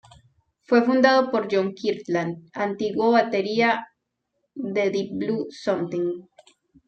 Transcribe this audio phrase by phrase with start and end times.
[0.63, 3.85] Fue fundado por John Kirtland, antiguo batería
[4.55, 6.23] de Deep Blue Something.